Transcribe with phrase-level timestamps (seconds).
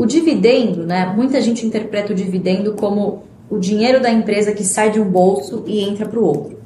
[0.00, 1.12] O dividendo, né?
[1.14, 5.62] Muita gente interpreta o dividendo como o dinheiro da empresa que sai de um bolso
[5.66, 6.58] e entra para o outro.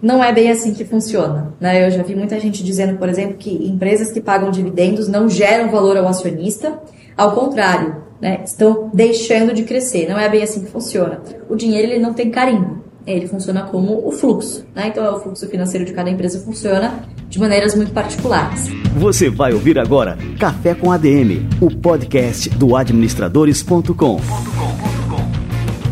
[0.00, 1.52] Não é bem assim que funciona.
[1.60, 1.86] Né?
[1.86, 5.70] Eu já vi muita gente dizendo, por exemplo, que empresas que pagam dividendos não geram
[5.70, 6.80] valor ao acionista.
[7.14, 8.40] Ao contrário, né?
[8.42, 10.08] estão deixando de crescer.
[10.08, 11.20] Não é bem assim que funciona.
[11.50, 12.82] O dinheiro ele não tem carimbo.
[13.06, 14.64] Ele funciona como o fluxo.
[14.74, 14.88] Né?
[14.88, 18.70] Então, é o fluxo financeiro de cada empresa funciona de maneiras muito particulares.
[18.98, 24.20] Você vai ouvir agora Café com ADM, o podcast do administradores.com.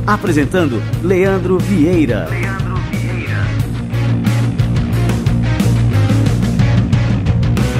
[0.04, 2.26] Apresentando Leandro Vieira.
[2.28, 3.44] Leandro Vieira.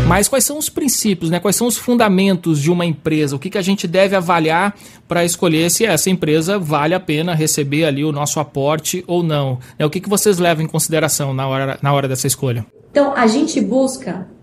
[0.07, 1.41] Mas quais são os princípios, né?
[1.41, 3.35] quais são os fundamentos de uma empresa?
[3.35, 4.77] O que, que a gente deve avaliar
[5.09, 9.59] para escolher se essa empresa vale a pena receber ali o nosso aporte ou não?
[9.77, 12.65] É, o que, que vocês levam em consideração na hora, na hora dessa escolha?
[12.93, 14.36] Então, a gente busca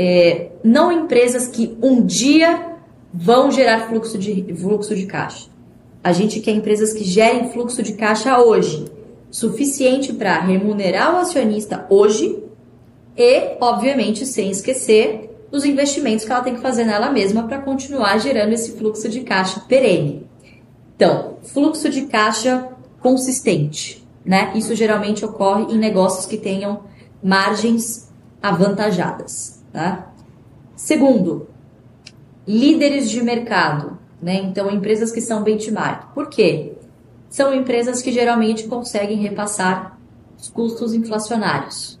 [0.00, 2.76] é, não empresas que um dia
[3.12, 5.48] vão gerar fluxo de, fluxo de caixa.
[6.04, 8.84] A gente quer empresas que gerem fluxo de caixa hoje,
[9.28, 12.38] suficiente para remunerar o acionista hoje
[13.16, 18.18] e, obviamente, sem esquecer dos investimentos que ela tem que fazer nela mesma para continuar
[18.18, 20.24] gerando esse fluxo de caixa perene.
[20.94, 22.68] Então, fluxo de caixa
[23.00, 24.52] consistente, né?
[24.54, 26.84] Isso geralmente ocorre em negócios que tenham
[27.20, 28.08] margens
[28.40, 30.12] avantajadas, tá?
[30.74, 31.48] Segundo,
[32.46, 33.98] líderes de mercado.
[34.20, 34.36] Né?
[34.36, 36.12] Então, empresas que são benchmark.
[36.14, 36.72] Por quê?
[37.28, 39.98] São empresas que geralmente conseguem repassar
[40.38, 42.00] os custos inflacionários.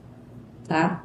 [0.66, 1.04] Tá?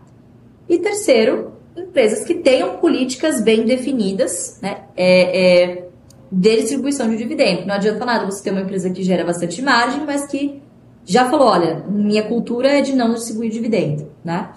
[0.68, 4.86] E terceiro, empresas que tenham políticas bem definidas né?
[4.96, 5.90] é, é,
[6.32, 7.66] de distribuição de dividendo.
[7.66, 10.62] Não adianta nada você ter uma empresa que gera bastante margem, mas que
[11.06, 14.12] já falou, olha, minha cultura é de não distribuir dividendo.
[14.24, 14.50] Né?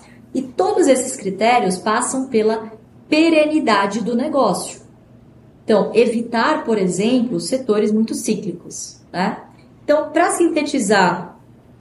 [0.86, 2.70] Todos esses critérios passam pela
[3.08, 4.82] perenidade do negócio.
[5.64, 9.00] Então, evitar, por exemplo, setores muito cíclicos.
[9.12, 9.36] Né?
[9.82, 11.36] Então, para sintetizar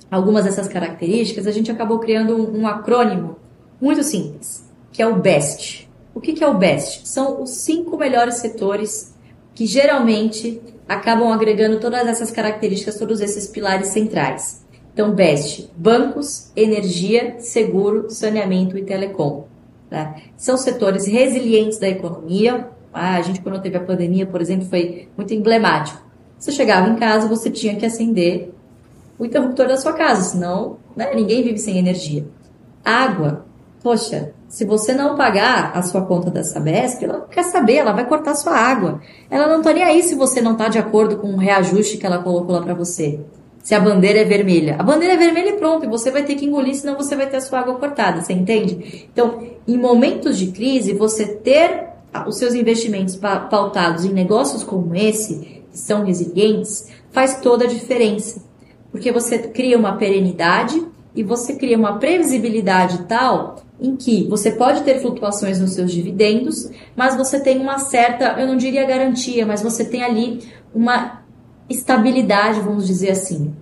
[0.10, 3.36] algumas dessas características, a gente acabou criando um, um acrônimo
[3.80, 5.88] muito simples, que é o BEST.
[6.12, 7.08] O que, que é o BEST?
[7.08, 9.14] São os cinco melhores setores
[9.54, 10.60] que geralmente
[10.90, 14.65] acabam agregando todas essas características, todos esses pilares centrais.
[14.96, 19.46] Então, BEST, bancos, energia, seguro, saneamento e telecom.
[19.90, 20.16] Tá?
[20.38, 25.10] São setores resilientes da economia, ah, a gente, quando teve a pandemia, por exemplo, foi
[25.18, 26.02] muito emblemático.
[26.40, 28.54] Você chegava em casa, você tinha que acender
[29.20, 32.26] o interruptor da sua casa, senão né, ninguém vive sem energia.
[32.82, 33.46] Água,
[33.84, 38.08] poxa, se você não pagar a sua conta da Sabesp, ela quer saber, ela vai
[38.08, 39.02] cortar sua água.
[39.30, 42.06] Ela não está nem aí se você não está de acordo com o reajuste que
[42.06, 43.20] ela colocou lá para você.
[43.66, 44.76] Se a bandeira é vermelha.
[44.78, 47.28] A bandeira é vermelha e pronto, e você vai ter que engolir, senão você vai
[47.28, 49.10] ter a sua água cortada, você entende?
[49.12, 51.88] Então, em momentos de crise, você ter
[52.28, 58.40] os seus investimentos pautados em negócios como esse, que são resilientes, faz toda a diferença.
[58.92, 64.84] Porque você cria uma perenidade e você cria uma previsibilidade tal em que você pode
[64.84, 69.64] ter flutuações nos seus dividendos, mas você tem uma certa, eu não diria garantia, mas
[69.64, 71.25] você tem ali uma
[71.70, 73.54] estabilidade, vamos dizer assim,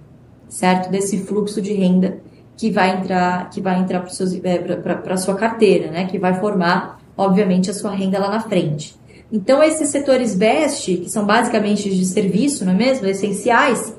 [0.50, 0.90] certo?
[0.90, 2.20] Desse fluxo de renda
[2.58, 4.12] que vai entrar, que vai entrar para
[5.10, 6.06] é, a sua carteira, né?
[6.06, 8.96] Que vai formar obviamente, a sua renda lá na frente.
[9.32, 13.08] Então, esses setores BEST, que são basicamente de serviço, não é mesmo?
[13.08, 13.96] Essenciais,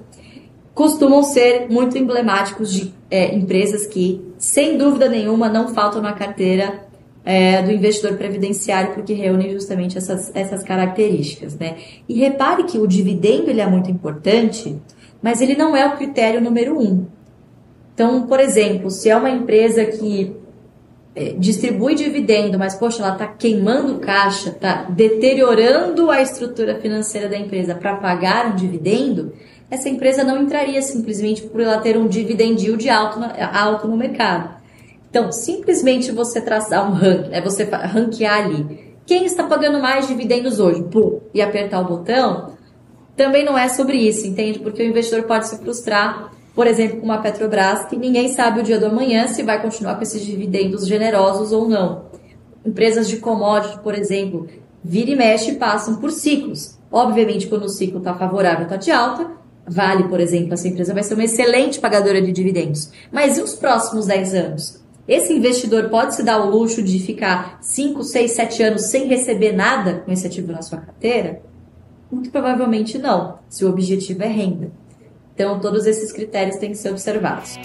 [0.74, 6.84] costumam ser muito emblemáticos de é, empresas que, sem dúvida nenhuma, não faltam na carteira
[7.24, 11.56] é, do investidor previdenciário, porque reúnem justamente essas, essas características.
[11.56, 11.76] Né?
[12.08, 14.76] E repare que o dividendo ele é muito importante,
[15.22, 17.06] mas ele não é o critério número um.
[17.94, 20.36] Então, por exemplo, se é uma empresa que
[21.14, 27.38] é, distribui dividendo, mas poxa, ela está queimando caixa, está deteriorando a estrutura financeira da
[27.38, 29.32] empresa para pagar um dividendo,
[29.70, 33.20] essa empresa não entraria simplesmente por ela ter um dividend yield alto,
[33.52, 34.53] alto no mercado.
[35.14, 40.58] Então, simplesmente você traçar um ranking, é você ranquear ali quem está pagando mais dividendos
[40.58, 42.56] hoje, pum, e apertar o botão,
[43.14, 44.58] também não é sobre isso, entende?
[44.58, 48.62] Porque o investidor pode se frustrar por exemplo, com uma Petrobras, que ninguém sabe o
[48.62, 52.06] dia do amanhã se vai continuar com esses dividendos generosos ou não.
[52.64, 54.48] Empresas de commodity, por exemplo,
[54.82, 56.76] vira e mexe passam por ciclos.
[56.90, 59.30] Obviamente, quando o ciclo está favorável, está de alta,
[59.66, 62.90] vale, por exemplo, essa empresa vai ser uma excelente pagadora de dividendos.
[63.12, 64.83] Mas e os próximos 10 anos?
[65.06, 69.52] Esse investidor pode se dar o luxo de ficar 5, 6, 7 anos sem receber
[69.52, 71.42] nada com esse ativo na sua carteira?
[72.10, 74.72] Muito provavelmente não, se o objetivo é renda.
[75.34, 77.58] Então, todos esses critérios têm que ser observados.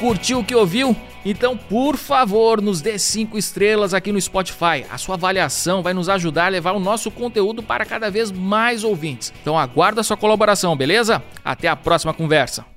[0.00, 0.96] Curtiu o que ouviu?
[1.26, 4.84] Então, por favor, nos dê cinco estrelas aqui no Spotify.
[4.90, 8.82] A sua avaliação vai nos ajudar a levar o nosso conteúdo para cada vez mais
[8.82, 9.32] ouvintes.
[9.42, 11.22] Então, aguardo a sua colaboração, beleza?
[11.44, 12.73] Até a próxima conversa.